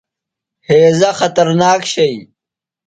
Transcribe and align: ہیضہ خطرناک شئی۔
ہیضہ 0.67 1.11
خطرناک 1.19 1.81
شئی۔ 1.93 2.17